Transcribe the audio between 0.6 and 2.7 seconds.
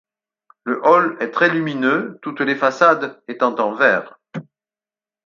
Le hall est très lumineux, toutes les